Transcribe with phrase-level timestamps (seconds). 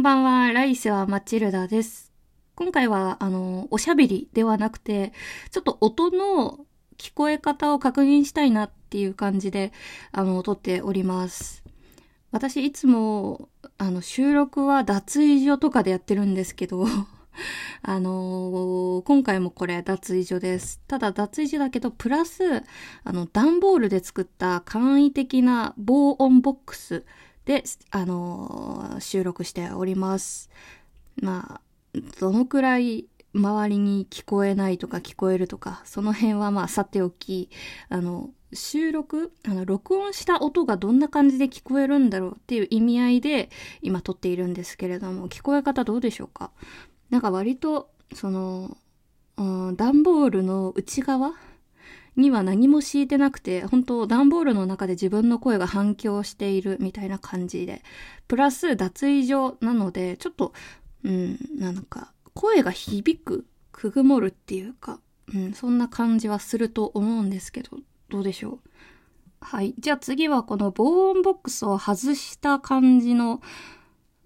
[0.00, 2.10] こんばんは、来世はマチルダです。
[2.54, 5.12] 今回は、あの、おしゃべりではなくて、
[5.50, 6.64] ちょっと音の
[6.96, 9.74] 聞こえ方を確認したいなっていう感じで、
[10.10, 11.62] あの、撮っております。
[12.30, 16.86] 私いつも、あの、収録は脱衣所とかでやってるんですけど、
[17.82, 20.80] あのー、今回もこれ脱衣所です。
[20.88, 22.62] ただ脱衣所だけど、プラス、
[23.04, 27.04] あの、段ボールで作った簡易的な防音ボックス
[27.44, 30.50] で、あのー、収録しております。
[31.20, 31.60] まあ、
[32.20, 37.48] どのくらい周りに聞こえないとか聞こえるとか、その辺はまあさておき、
[37.88, 43.50] あの、収録、あの、録音した音がどんな感じで聞こえるんだろうっていう意味合いで
[43.82, 46.50] 今撮っているんですけれども、聞こえ方どうでしょうか？
[47.10, 48.76] なんか割と、その、
[49.36, 51.32] うん、段ボールの内側
[52.20, 57.82] には何も敷いてなくて、本当段ボールの中で自分の声が反響しているみたいな感じで、
[58.28, 60.52] プラス脱衣所なので、ちょっと、
[61.04, 65.00] うん、なんか、声が響く、くぐもるっていうか、
[65.34, 68.60] うん、そんな感じはすると思うんですけど、どうでしょう？
[69.40, 69.74] はい。
[69.78, 73.40] じゃあ次はこの防音ボックスを外した感じの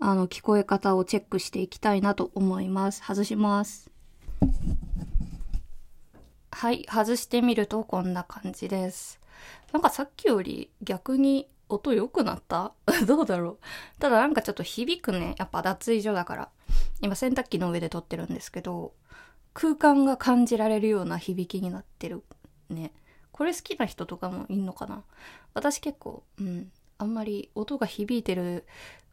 [0.00, 3.02] あの、聞こえ方をチェックしていきたいなと思います。
[3.02, 3.90] 外します。
[6.64, 9.20] はい、外してみるとこんな感じです。
[9.74, 12.72] なんかさっきより逆に音良くなった？
[13.06, 13.58] どうだろ
[13.96, 14.00] う？
[14.00, 15.34] ただなんかちょっと響くね。
[15.36, 16.48] やっぱ脱衣所だから。
[17.02, 18.94] 今洗濯機の上で撮ってるんですけど、
[19.52, 22.24] 空間が感じられるような響きになってる
[22.70, 22.94] ね。
[23.30, 25.04] これ好きな人とかもいんのかな？
[25.52, 28.64] 私結構、うん、あんまり音が響いてる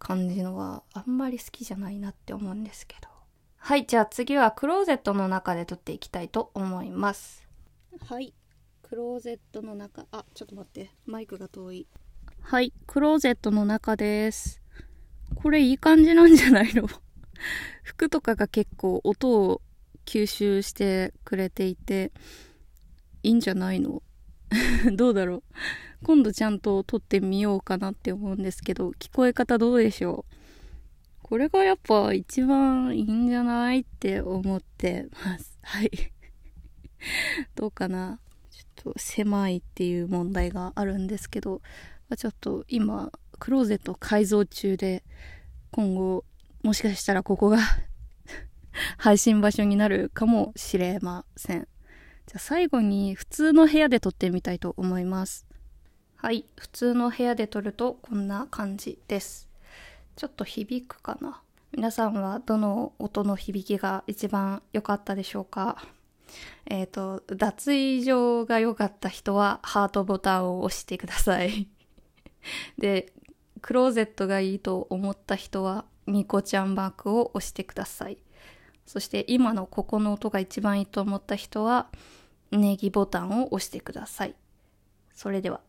[0.00, 3.08] 感じのはあんまり好きじゃないなって思うんですけど。
[3.68, 7.44] はい、じゃあ次はクローゼットの中で撮っていきたいと思います。
[8.08, 8.32] はい、
[8.84, 11.88] クローゼットの中、あ、ちょっと待って、マイクが遠い。
[12.42, 14.62] はい、クローゼットの中です。
[15.34, 16.88] これいい感じなんじゃないの？
[17.82, 19.60] 服とかが結構音を
[20.04, 22.12] 吸収してくれていて、
[23.24, 24.00] いいんじゃないの？
[24.94, 25.42] どうだろう？
[26.04, 30.35] 今度ちゃんと撮ってみようかなって思うんですけど、聞こえ方どうでしょう？
[31.28, 35.58] これがやっぱ一番いいんじゃないって思ってます。
[35.60, 35.90] はい。
[37.56, 41.62] どうかなちょっと狭いっていう問題があるんですけど、
[42.16, 43.10] ちょっと今、
[43.40, 45.02] クローゼット改造中で、
[45.72, 46.24] 今後、
[46.62, 47.58] もしかしたらここが
[48.96, 51.66] 配信場所になるかもしれません。
[52.28, 55.44] じゃあ最後に普通の部屋で撮ってみたいと思います。
[56.14, 59.45] はい、普通の部屋で撮るとこんな感じです。
[60.16, 61.42] ちょっと響くかな。
[61.72, 65.76] 皆さんはどの音の響きが一番良かったでしょうか？
[66.64, 71.68] えっ、ー、と、脱衣所が良かった人はハートボタンを押してください。
[72.78, 73.12] で、
[73.60, 78.18] クローゼットがいいと思った人はミコちゃんマークを押してください。
[78.86, 81.88] そして今のここの音が一番いいと思った人は
[82.52, 84.34] ネギボタンを押してください。
[85.12, 85.60] それでは。